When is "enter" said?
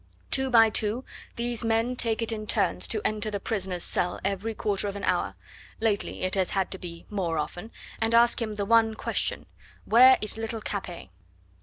3.05-3.29